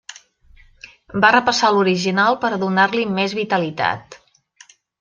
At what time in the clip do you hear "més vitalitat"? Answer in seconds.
3.19-4.19